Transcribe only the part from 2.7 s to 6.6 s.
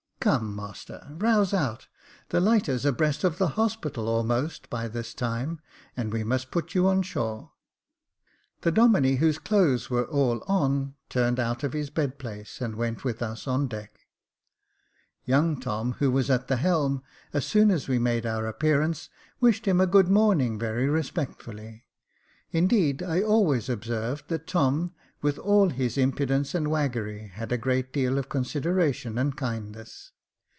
abreast of the Hospital almost by this time, and we must